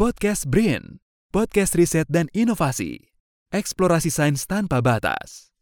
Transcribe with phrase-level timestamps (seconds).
[0.00, 0.96] Podcast Brain,
[1.28, 3.12] podcast riset dan inovasi.
[3.52, 5.52] Eksplorasi sains tanpa batas.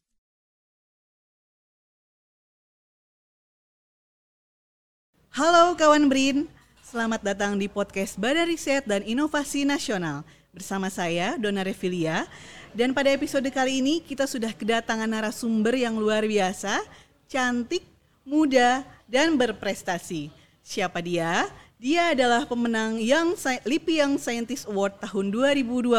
[5.34, 6.46] Halo kawan Brin,
[6.86, 10.22] selamat datang di podcast Badan Riset dan Inovasi Nasional.
[10.54, 12.22] Bersama saya, Dona Revilia,
[12.78, 16.78] dan pada episode kali ini kita sudah kedatangan narasumber yang luar biasa,
[17.26, 17.82] cantik,
[18.22, 20.30] muda, dan berprestasi.
[20.62, 21.50] Siapa dia?
[21.78, 25.94] Dia adalah pemenang Young Sci- LIPI Young Scientist Award tahun 2020.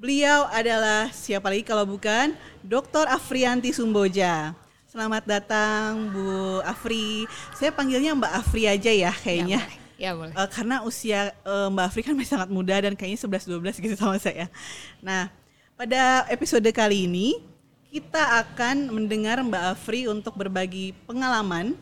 [0.00, 2.32] Beliau adalah siapa lagi kalau bukan
[2.64, 3.04] Dr.
[3.04, 4.56] Afrianti Sumboja.
[4.88, 7.28] Selamat datang Bu Afri.
[7.52, 9.60] Saya panggilnya Mbak Afri aja ya kayaknya.
[10.00, 10.32] Ya boleh.
[10.32, 14.16] Eh, karena usia eh, Mbak Afri kan masih sangat muda dan kayaknya 11-12 gitu sama
[14.16, 14.48] saya.
[15.04, 15.28] Nah,
[15.76, 17.44] pada episode kali ini
[17.92, 21.76] kita akan mendengar Mbak Afri untuk berbagi pengalaman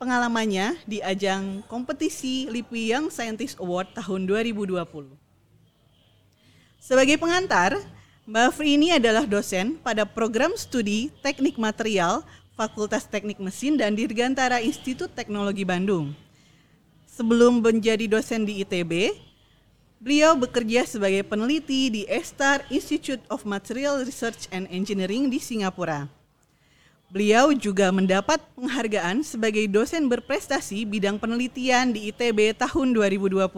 [0.00, 4.80] pengalamannya di ajang kompetisi LIPI Young Scientist Award tahun 2020.
[6.80, 7.76] Sebagai pengantar,
[8.24, 12.24] Mbak Afri ini adalah dosen pada program studi Teknik Material
[12.56, 16.16] Fakultas Teknik Mesin dan Dirgantara Institut Teknologi Bandung.
[17.04, 19.12] Sebelum menjadi dosen di ITB,
[20.00, 26.19] beliau bekerja sebagai peneliti di Estar Institute of Material Research and Engineering di Singapura.
[27.10, 33.50] Beliau juga mendapat penghargaan sebagai dosen berprestasi bidang penelitian di ITB tahun 2020.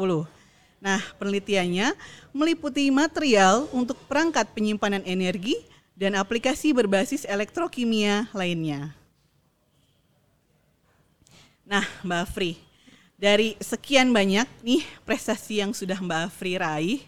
[0.80, 1.92] Nah, penelitiannya
[2.32, 5.60] meliputi material untuk perangkat penyimpanan energi
[5.92, 8.96] dan aplikasi berbasis elektrokimia lainnya.
[11.68, 12.56] Nah, Mbak Afri,
[13.20, 17.00] dari sekian banyak nih prestasi yang sudah Mbak Afri raih,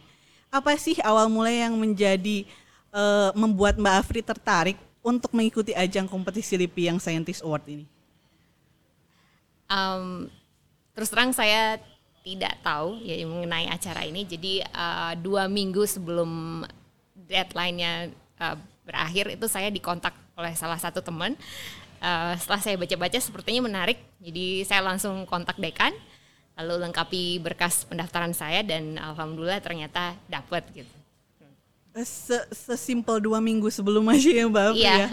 [0.52, 2.44] apa sih awal mulai yang menjadi
[2.92, 7.84] eh, membuat Mbak Afri tertarik untuk mengikuti ajang kompetisi LIPI yang Scientist Award ini?
[9.68, 10.32] Um,
[10.96, 11.76] terus terang saya
[12.24, 14.24] tidak tahu ya mengenai acara ini.
[14.24, 16.64] Jadi uh, dua minggu sebelum
[17.28, 18.08] deadline-nya
[18.40, 18.56] uh,
[18.88, 21.36] berakhir itu saya dikontak oleh salah satu teman.
[22.00, 25.92] Uh, setelah saya baca-baca sepertinya menarik, jadi saya langsung kontak dekan,
[26.56, 31.03] lalu lengkapi berkas pendaftaran saya dan alhamdulillah ternyata dapat gitu.
[31.96, 34.94] Se- sesimpel dua minggu sebelum aja ya Mbak Iya.
[34.98, 35.06] ya.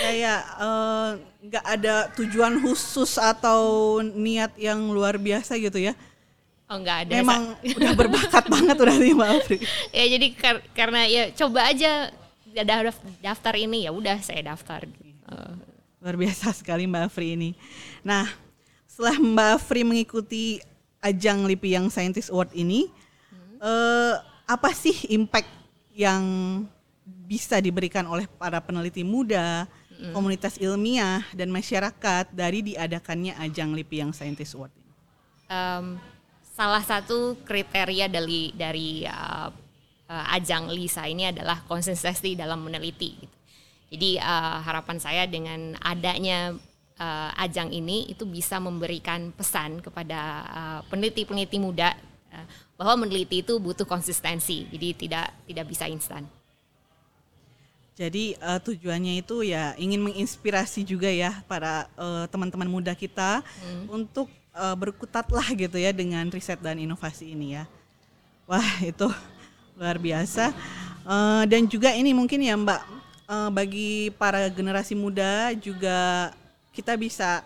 [0.00, 1.08] Kayak eh,
[1.44, 3.60] nggak ada tujuan khusus atau
[4.00, 5.92] niat yang luar biasa gitu ya.
[6.66, 7.12] Oh enggak ada.
[7.20, 9.56] Memang udah berbakat banget udah nih Mbak Afri.
[10.00, 12.08] ya jadi kar- karena ya coba aja
[12.50, 12.74] ada
[13.20, 14.88] daftar ini ya udah saya daftar.
[15.28, 15.52] Uh,
[16.00, 17.52] Luar biasa sekali Mbak Afri ini.
[18.00, 18.24] Nah,
[18.88, 20.64] setelah Mbak Afri mengikuti
[20.98, 22.88] ajang LIPI yang Scientist Award ini,
[23.60, 24.14] eh,
[24.48, 25.59] apa sih impact
[25.94, 26.22] yang
[27.26, 29.66] bisa diberikan oleh para peneliti muda,
[30.14, 34.90] komunitas ilmiah, dan masyarakat dari diadakannya ajang LIPI yang Scientist Award ini?
[35.50, 35.98] um,
[36.46, 39.50] salah satu kriteria dari dari uh,
[40.06, 43.10] uh, ajang Lisa ini adalah konsistensi dalam meneliti.
[43.18, 43.36] Gitu.
[43.90, 46.54] Jadi uh, harapan saya dengan adanya
[47.02, 52.09] uh, ajang ini itu bisa memberikan pesan kepada uh, peneliti-peneliti muda uh,
[52.78, 54.64] bahwa meneliti itu butuh konsistensi.
[54.70, 56.24] Jadi tidak tidak bisa instan.
[58.00, 63.44] Jadi eh, tujuannya itu ya ingin menginspirasi juga ya para eh, teman-teman muda kita
[63.92, 67.68] untuk eh, berkutatlah gitu ya dengan riset dan inovasi ini ya.
[68.48, 69.04] Wah itu
[69.76, 70.48] luar biasa.
[71.04, 72.80] Eh, dan juga ini mungkin ya Mbak
[73.28, 76.32] eh, bagi para generasi muda juga
[76.72, 77.44] kita bisa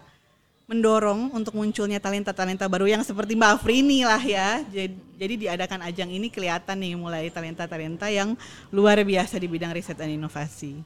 [0.64, 4.64] mendorong untuk munculnya talenta-talenta baru yang seperti Mbak Afri ini lah ya.
[4.64, 8.32] Jadi, jadi diadakan ajang ini kelihatan nih mulai talenta-talenta yang
[8.72, 10.80] luar biasa di bidang riset dan inovasi.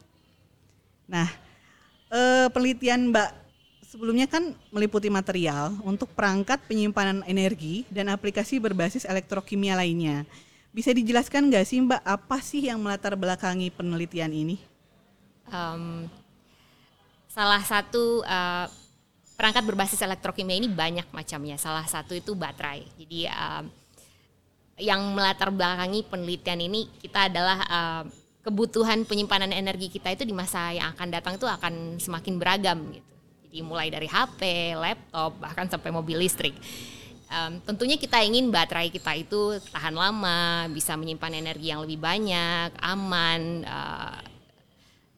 [1.06, 1.31] Nah,
[2.11, 3.31] eh, penelitian Mbak
[3.87, 10.27] sebelumnya kan meliputi material untuk perangkat penyimpanan energi dan aplikasi berbasis elektrokimia lainnya.
[10.75, 14.59] Bisa dijelaskan nggak sih Mbak apa sih yang melatar belakangi penelitian ini?
[15.53, 16.09] um,
[17.28, 18.67] salah satu uh,
[19.38, 21.54] perangkat berbasis elektrokimia ini banyak macamnya.
[21.54, 22.82] Salah satu itu baterai.
[22.99, 23.64] Jadi um,
[24.82, 28.11] yang melatar belakangi penelitian ini kita adalah um,
[28.43, 33.06] kebutuhan penyimpanan energi kita itu di masa yang akan datang itu akan semakin beragam gitu.
[33.46, 36.58] Jadi mulai dari HP, laptop, bahkan sampai mobil listrik.
[37.29, 42.75] Um, tentunya kita ingin baterai kita itu tahan lama, bisa menyimpan energi yang lebih banyak,
[42.81, 44.20] aman, uh,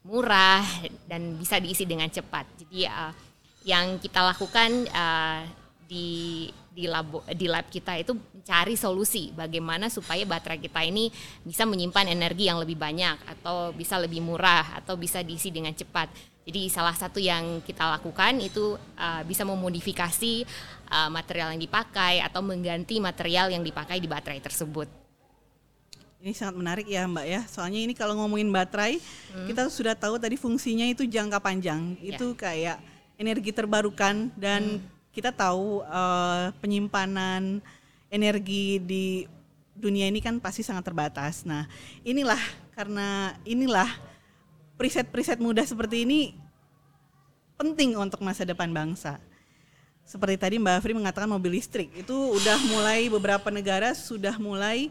[0.05, 0.67] murah
[1.09, 2.47] dan bisa diisi dengan cepat.
[2.67, 3.30] Jadi uh,
[3.65, 5.45] yang kita lakukan uh,
[5.85, 11.11] di di lab di lab kita itu mencari solusi bagaimana supaya baterai kita ini
[11.43, 16.09] bisa menyimpan energi yang lebih banyak atau bisa lebih murah atau bisa diisi dengan cepat.
[16.47, 20.47] Jadi salah satu yang kita lakukan itu uh, bisa memodifikasi
[20.89, 24.89] uh, material yang dipakai atau mengganti material yang dipakai di baterai tersebut.
[26.21, 27.41] Ini sangat menarik ya Mbak ya.
[27.49, 29.47] Soalnya ini kalau ngomongin baterai, hmm.
[29.53, 31.97] kita sudah tahu tadi fungsinya itu jangka panjang.
[32.01, 32.17] Ya.
[32.17, 32.77] Itu kayak
[33.21, 35.13] energi terbarukan dan hmm.
[35.13, 37.61] kita tahu uh, penyimpanan
[38.09, 39.29] energi di
[39.77, 41.45] dunia ini kan pasti sangat terbatas.
[41.45, 41.69] Nah,
[42.01, 42.41] inilah
[42.73, 43.89] karena inilah
[44.81, 46.33] preset-preset mudah seperti ini
[47.61, 49.21] penting untuk masa depan bangsa.
[50.09, 54.89] Seperti tadi Mbak Afri mengatakan mobil listrik itu udah mulai beberapa negara sudah mulai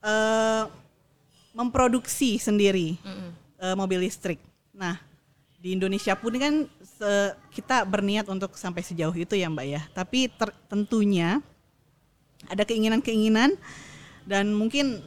[0.00, 0.66] uh,
[1.52, 3.30] memproduksi sendiri mm -hmm.
[3.60, 4.40] uh, mobil listrik.
[4.72, 4.98] Nah,
[5.58, 6.70] di Indonesia pun kan
[7.50, 9.82] kita berniat untuk sampai sejauh itu ya Mbak ya.
[9.90, 10.30] Tapi
[10.70, 11.42] tentunya
[12.46, 13.58] ada keinginan-keinginan
[14.22, 15.02] dan mungkin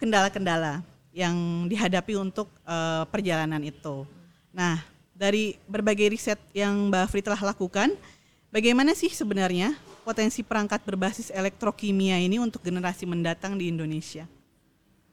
[0.00, 0.80] kendala-kendala
[1.12, 4.04] yang dihadapi untuk uh, perjalanan itu.
[4.52, 4.80] Nah,
[5.16, 7.92] dari berbagai riset yang Mbak Afri telah lakukan,
[8.52, 14.28] bagaimana sih sebenarnya potensi perangkat berbasis elektrokimia ini untuk generasi mendatang di Indonesia?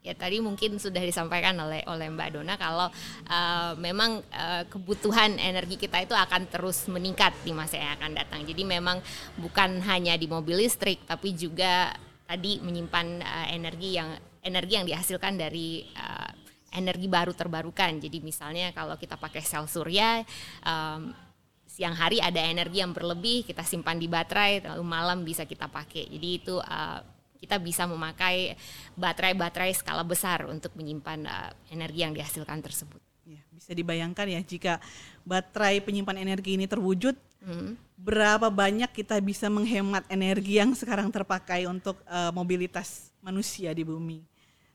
[0.04, 2.92] Ya tadi mungkin sudah disampaikan oleh oleh Mbak Dona kalau
[3.32, 8.44] uh, memang uh, kebutuhan energi kita itu akan terus meningkat di masa yang akan datang.
[8.44, 9.00] Jadi memang
[9.40, 11.96] bukan hanya di mobil listrik tapi juga
[12.28, 14.12] tadi menyimpan uh, energi yang
[14.44, 16.32] energi yang dihasilkan dari uh,
[16.76, 18.04] energi baru terbarukan.
[18.04, 20.20] Jadi misalnya kalau kita pakai sel surya
[20.68, 21.16] um,
[21.64, 26.06] siang hari ada energi yang berlebih kita simpan di baterai lalu malam bisa kita pakai
[26.06, 27.02] jadi itu uh,
[27.44, 28.56] kita bisa memakai
[28.96, 34.74] baterai-baterai skala besar untuk menyimpan uh, energi yang dihasilkan tersebut ya, bisa dibayangkan ya jika
[35.28, 38.00] baterai penyimpan energi ini terwujud hmm.
[38.00, 44.24] berapa banyak kita bisa menghemat energi yang sekarang terpakai untuk uh, mobilitas manusia di bumi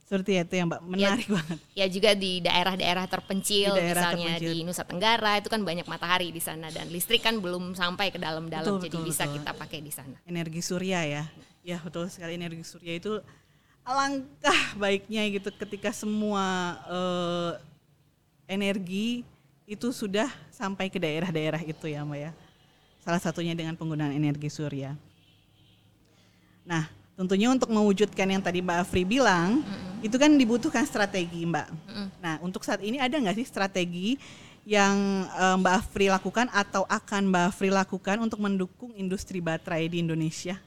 [0.09, 1.59] seperti itu ya Mbak, menarik ya, banget.
[1.77, 4.57] Ya juga di daerah-daerah terpencil, di daerah misalnya terpencil.
[4.57, 8.17] di Nusa Tenggara itu kan banyak matahari di sana dan listrik kan belum sampai ke
[8.17, 9.45] dalam-dalam, jadi betul, bisa betul.
[9.45, 10.17] kita pakai di sana.
[10.25, 11.29] Energi surya ya,
[11.69, 13.21] ya betul sekali energi surya itu
[13.85, 17.53] alangkah baiknya gitu ketika semua uh,
[18.49, 19.21] energi
[19.69, 22.33] itu sudah sampai ke daerah-daerah itu ya Mbak ya.
[23.05, 24.97] Salah satunya dengan penggunaan energi surya.
[26.65, 30.09] Nah, tentunya untuk mewujudkan yang tadi Mbak Afri bilang, mm-hmm.
[30.09, 31.69] itu kan dibutuhkan strategi Mbak.
[31.69, 32.07] Mm-hmm.
[32.25, 34.17] Nah untuk saat ini ada nggak sih strategi
[34.69, 40.01] yang uh, Mbak Afri lakukan atau akan Mbak Afri lakukan untuk mendukung industri baterai di
[40.01, 40.61] Indonesia?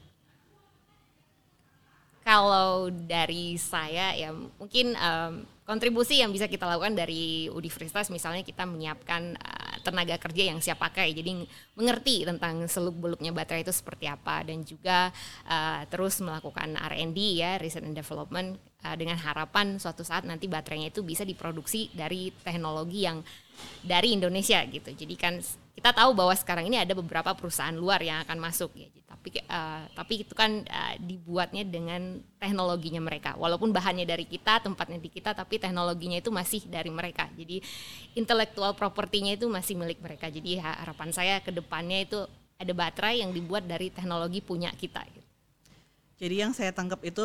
[2.22, 8.62] Kalau dari saya ya mungkin um, kontribusi yang bisa kita lakukan dari universitas misalnya kita
[8.62, 11.10] menyiapkan uh, tenaga kerja yang siap pakai.
[11.10, 11.42] Jadi
[11.74, 14.46] mengerti tentang seluk beluknya baterai itu seperti apa.
[14.46, 15.10] Dan juga
[15.50, 20.94] uh, terus melakukan R&D ya research and development uh, dengan harapan suatu saat nanti baterainya
[20.94, 23.18] itu bisa diproduksi dari teknologi yang
[23.82, 24.94] dari Indonesia gitu.
[24.94, 25.38] Jadi kan
[25.74, 28.86] kita tahu bahwa sekarang ini ada beberapa perusahaan luar yang akan masuk ya
[29.22, 34.98] tapi uh, tapi itu kan uh, dibuatnya dengan teknologinya mereka walaupun bahannya dari kita tempatnya
[34.98, 37.62] di kita tapi teknologinya itu masih dari mereka jadi
[38.18, 42.18] intelektual propertinya itu masih milik mereka jadi harapan saya ke depannya itu
[42.58, 45.28] ada baterai yang dibuat dari teknologi punya kita gitu.
[46.18, 47.22] jadi yang saya tangkap itu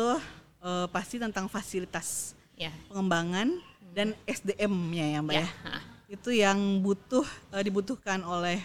[0.62, 2.70] uh, pasti tentang fasilitas ya.
[2.86, 3.58] pengembangan
[3.90, 5.78] dan SDM-nya ya mbak ya, ya.
[6.14, 8.62] itu yang butuh uh, dibutuhkan oleh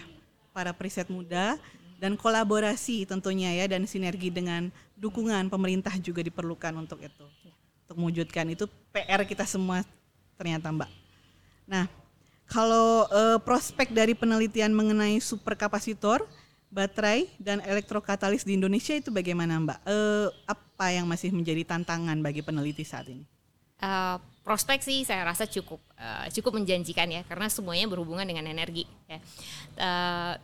[0.54, 1.58] para periset muda
[1.98, 4.68] dan kolaborasi tentunya ya dan sinergi dengan
[4.98, 7.26] dukungan pemerintah juga diperlukan untuk itu
[7.84, 9.84] untuk mewujudkan itu PR kita semua
[10.40, 10.90] ternyata Mbak.
[11.68, 11.84] Nah
[12.48, 16.24] kalau uh, prospek dari penelitian mengenai superkapasitor
[16.74, 19.78] baterai dan elektrokatalis di Indonesia itu bagaimana Mbak?
[19.86, 23.22] Uh, apa yang masih menjadi tantangan bagi peneliti saat ini?
[23.78, 28.88] Uh, prospek sih saya rasa cukup uh, cukup menjanjikan ya karena semuanya berhubungan dengan energi
[29.06, 29.18] ya.
[29.78, 30.34] Uh,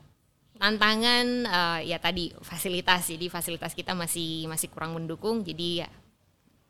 [0.61, 3.09] tantangan uh, ya tadi fasilitas.
[3.09, 5.41] Jadi fasilitas kita masih masih kurang mendukung.
[5.41, 5.89] Jadi ya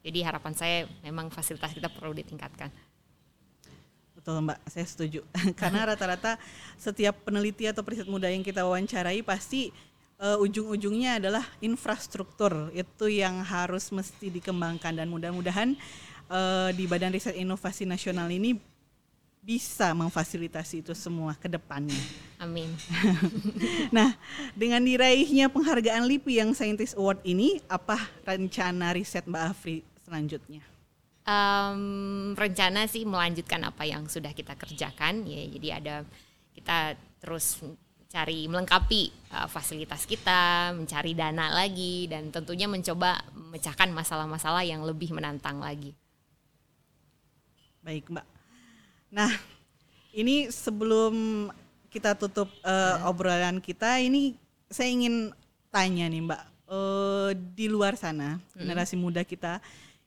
[0.00, 2.70] jadi harapan saya memang fasilitas kita perlu ditingkatkan.
[4.14, 4.62] Betul mbak.
[4.70, 5.26] Saya setuju.
[5.61, 6.38] Karena rata-rata
[6.78, 9.75] setiap peneliti atau periset muda yang kita wawancarai pasti
[10.23, 12.70] uh, ujung-ujungnya adalah infrastruktur.
[12.70, 15.02] Itu yang harus mesti dikembangkan.
[15.02, 15.75] Dan mudah-mudahan
[16.30, 18.70] uh, di Badan Riset Inovasi Nasional ini
[19.40, 21.97] bisa memfasilitasi itu semua ke depannya.
[22.37, 22.68] Amin.
[23.97, 24.12] nah,
[24.52, 27.97] dengan diraihnya penghargaan LIPI yang Scientist Award ini, apa
[28.28, 30.61] rencana riset Mbak Afri selanjutnya?
[31.25, 35.42] Um, rencana sih melanjutkan apa yang sudah kita kerjakan ya.
[35.49, 35.94] Jadi ada
[36.52, 37.64] kita terus
[38.11, 45.16] cari melengkapi uh, fasilitas kita, mencari dana lagi dan tentunya mencoba memecahkan masalah-masalah yang lebih
[45.16, 45.97] menantang lagi.
[47.80, 48.39] Baik, Mbak.
[49.11, 49.31] Nah,
[50.14, 51.47] ini sebelum
[51.90, 54.38] kita tutup uh, obrolan kita, ini
[54.71, 55.35] saya ingin
[55.69, 56.43] tanya nih, Mbak.
[56.71, 58.62] Uh, di luar sana, hmm.
[58.62, 59.59] generasi muda kita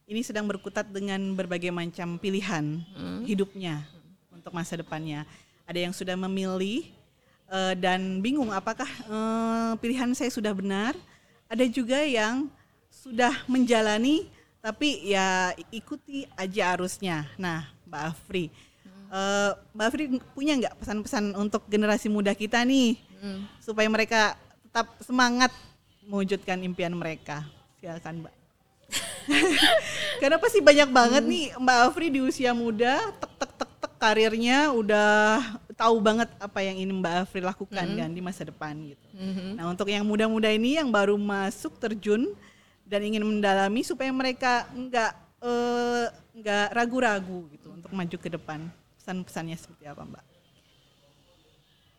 [0.08, 3.24] ini sedang berkutat dengan berbagai macam pilihan hmm.
[3.24, 4.38] hidupnya hmm.
[4.40, 5.24] untuk masa depannya.
[5.64, 6.92] Ada yang sudah memilih
[7.48, 10.94] uh, dan bingung apakah uh, pilihan saya sudah benar.
[11.48, 12.52] Ada juga yang
[12.92, 14.28] sudah menjalani
[14.64, 17.28] tapi ya ikuti aja arusnya.
[17.36, 18.48] Nah, Mbak Afri,
[19.14, 20.04] uh, Mbak Afri
[20.34, 23.62] punya nggak pesan-pesan untuk generasi muda kita nih hmm.
[23.62, 24.34] supaya mereka
[24.66, 25.54] tetap semangat
[26.10, 27.46] mewujudkan impian mereka?
[27.78, 28.36] Silakan, Mbak.
[30.22, 31.32] Karena pasti banyak banget hmm.
[31.32, 35.40] nih Mbak Afri di usia muda, tek tek tek tek karirnya udah
[35.74, 37.98] tahu banget apa yang ingin Mbak Afri lakukan hmm.
[38.02, 39.08] kan di masa depan gitu.
[39.16, 39.56] Hmm.
[39.56, 42.36] Nah untuk yang muda-muda ini yang baru masuk terjun
[42.84, 46.06] dan ingin mendalami supaya mereka nggak uh,
[46.36, 48.68] nggak ragu-ragu gitu untuk maju ke depan.
[49.04, 50.26] Pesan-pesannya seperti apa, Mbak?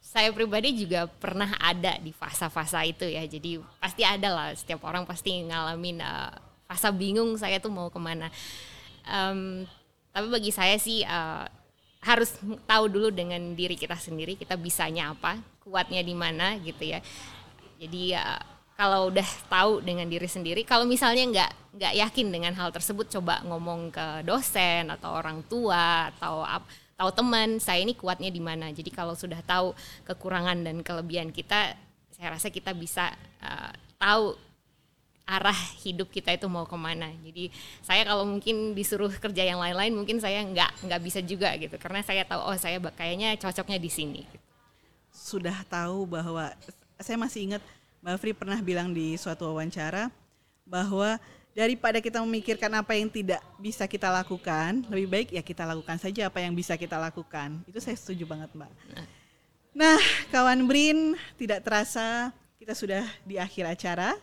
[0.01, 3.21] Saya pribadi juga pernah ada di fase-fase itu ya.
[3.29, 4.49] Jadi pasti ada lah.
[4.57, 6.33] Setiap orang pasti ngalamin uh,
[6.65, 8.33] fase bingung saya tuh mau ke mana.
[9.05, 9.69] Um,
[10.17, 11.45] tapi bagi saya sih uh,
[12.01, 17.05] harus tahu dulu dengan diri kita sendiri kita bisanya apa, kuatnya di mana gitu ya.
[17.77, 18.41] Jadi uh,
[18.81, 23.45] kalau udah tahu dengan diri sendiri kalau misalnya nggak nggak yakin dengan hal tersebut coba
[23.47, 26.43] ngomong ke dosen atau orang tua atau
[26.95, 28.71] tahu teman saya ini kuatnya di mana.
[28.71, 29.75] Jadi kalau sudah tahu
[30.07, 31.75] kekurangan dan kelebihan kita
[32.15, 33.11] saya rasa kita bisa
[33.43, 34.39] uh, tahu
[35.25, 37.09] arah hidup kita itu mau ke mana.
[37.25, 37.49] Jadi
[37.81, 41.75] saya kalau mungkin disuruh kerja yang lain-lain mungkin saya nggak nggak bisa juga gitu.
[41.81, 44.23] Karena saya tahu oh saya kayaknya cocoknya di sini.
[45.11, 46.53] Sudah tahu bahwa
[47.01, 47.63] saya masih ingat
[48.05, 50.13] Mbak Fri pernah bilang di suatu wawancara
[50.69, 51.17] bahwa
[51.55, 56.27] daripada kita memikirkan apa yang tidak bisa kita lakukan, lebih baik ya kita lakukan saja
[56.27, 57.63] apa yang bisa kita lakukan.
[57.65, 58.71] Itu saya setuju banget, Mbak.
[59.75, 59.99] Nah,
[60.35, 64.19] kawan Brin, tidak terasa kita sudah di akhir acara.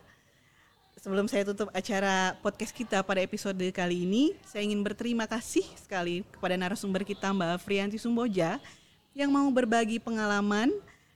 [1.02, 6.22] Sebelum saya tutup acara podcast kita pada episode kali ini, saya ingin berterima kasih sekali
[6.30, 8.62] kepada narasumber kita Mbak Frianti Sumboja
[9.18, 10.70] yang mau berbagi pengalaman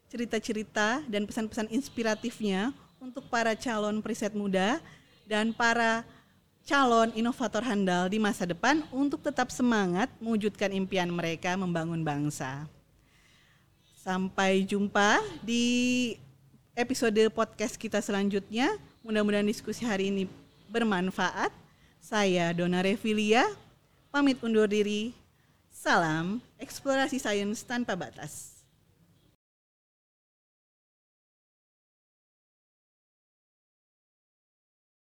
[0.10, 4.82] cerita-cerita dan pesan-pesan inspiratifnya untuk para calon periset muda
[5.26, 6.06] dan para
[6.66, 12.66] calon inovator handal di masa depan untuk tetap semangat mewujudkan impian mereka membangun bangsa.
[14.02, 16.14] Sampai jumpa di
[16.78, 18.78] episode podcast kita selanjutnya.
[19.02, 20.30] Mudah-mudahan diskusi hari ini
[20.70, 21.50] bermanfaat.
[22.02, 23.46] Saya Dona Revilia,
[24.14, 25.14] pamit undur diri.
[25.74, 28.55] Salam eksplorasi sains tanpa batas.